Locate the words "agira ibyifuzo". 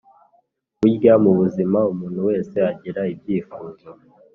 2.71-3.89